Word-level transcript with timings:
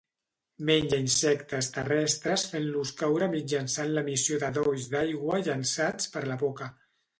Menja 0.69 0.97
insectes 1.01 1.69
terrestres 1.75 2.45
fent-los 2.55 2.95
caure 3.03 3.29
mitjançant 3.35 3.93
l'emissió 3.99 4.41
de 4.47 4.51
dolls 4.59 4.91
d'aigua 4.97 5.41
llençats 5.51 6.13
per 6.17 6.27
la 6.33 6.43
boca. 6.45 6.75